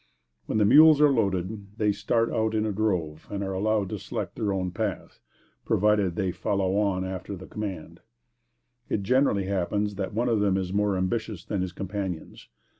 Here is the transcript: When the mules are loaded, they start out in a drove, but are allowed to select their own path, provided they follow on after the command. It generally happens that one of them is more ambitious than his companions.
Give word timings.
When 0.47 0.57
the 0.57 0.65
mules 0.65 0.99
are 0.99 1.13
loaded, 1.13 1.77
they 1.77 1.91
start 1.91 2.31
out 2.31 2.55
in 2.55 2.65
a 2.65 2.71
drove, 2.71 3.27
but 3.29 3.43
are 3.43 3.53
allowed 3.53 3.89
to 3.89 3.99
select 3.99 4.33
their 4.35 4.51
own 4.51 4.71
path, 4.71 5.19
provided 5.63 6.15
they 6.15 6.31
follow 6.31 6.75
on 6.79 7.05
after 7.05 7.35
the 7.35 7.45
command. 7.45 7.99
It 8.89 9.03
generally 9.03 9.45
happens 9.45 9.93
that 9.97 10.11
one 10.11 10.27
of 10.27 10.39
them 10.39 10.57
is 10.57 10.73
more 10.73 10.97
ambitious 10.97 11.45
than 11.45 11.61
his 11.61 11.71
companions. 11.71 12.47